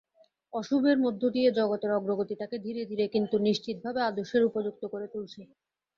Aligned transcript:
অশুভের 0.53 0.97
মধ্য 0.99 1.21
দিয়ে 1.35 1.49
জগতের 1.57 1.91
অগ্রগতি 1.97 2.33
তাকে 2.41 2.55
ধীরে 2.65 2.81
ধীরে 2.89 3.05
কিন্তু 3.13 3.35
নিশ্চিতভাবে 3.47 3.99
আদর্শের 4.03 4.43
উপযুক্ত 4.49 4.83
করে 4.93 5.07
তুলছে। 5.13 5.41